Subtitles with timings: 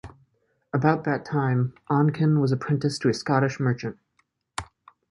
[0.73, 3.99] About that time, Oncken was apprenticed to a Scottish merchant.